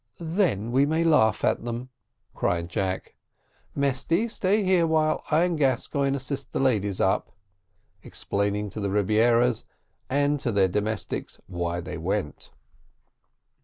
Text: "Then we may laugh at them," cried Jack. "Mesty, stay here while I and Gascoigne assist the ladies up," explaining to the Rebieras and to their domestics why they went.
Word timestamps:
"Then 0.33 0.71
we 0.71 0.87
may 0.87 1.03
laugh 1.03 1.45
at 1.45 1.63
them," 1.63 1.89
cried 2.33 2.69
Jack. 2.69 3.13
"Mesty, 3.75 4.27
stay 4.29 4.63
here 4.63 4.87
while 4.87 5.23
I 5.29 5.43
and 5.43 5.59
Gascoigne 5.59 6.15
assist 6.15 6.53
the 6.53 6.59
ladies 6.59 6.99
up," 6.99 7.31
explaining 8.01 8.71
to 8.71 8.79
the 8.79 8.89
Rebieras 8.89 9.63
and 10.09 10.39
to 10.39 10.51
their 10.51 10.67
domestics 10.69 11.39
why 11.45 11.81
they 11.81 11.99
went. 11.99 12.49